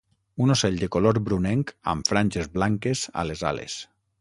Un 0.45 0.53
ocell 0.53 0.79
de 0.83 0.87
color 0.95 1.19
brunenc 1.27 1.75
amb 1.95 2.09
franges 2.13 2.51
blanques 2.59 3.07
a 3.25 3.31
les 3.33 3.45
ales. 3.53 3.79